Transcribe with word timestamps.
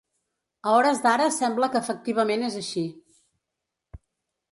A 0.69 0.71
hores 0.77 1.01
d’ara 1.03 1.27
sembla 1.35 1.69
que 1.75 1.81
efectivament 1.85 2.47
és 2.47 2.57
així. 2.61 2.87